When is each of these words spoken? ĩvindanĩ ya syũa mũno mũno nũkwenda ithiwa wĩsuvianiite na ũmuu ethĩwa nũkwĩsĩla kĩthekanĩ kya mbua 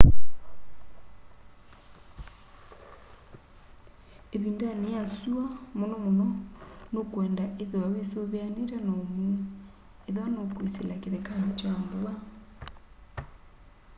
ĩvindanĩ 4.35 4.89
ya 4.97 5.03
syũa 5.15 5.45
mũno 5.77 5.95
mũno 6.03 6.25
nũkwenda 6.93 7.43
ithiwa 7.63 7.87
wĩsuvianiite 7.93 8.77
na 8.85 8.91
ũmuu 9.03 9.35
ethĩwa 10.07 10.27
nũkwĩsĩla 10.35 10.95
kĩthekanĩ 11.01 11.49
kya 11.59 11.71
mbua 11.81 12.13